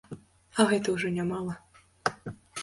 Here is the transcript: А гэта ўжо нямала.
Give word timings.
А 0.59 0.65
гэта 0.71 0.95
ўжо 0.95 1.11
нямала. 1.19 1.53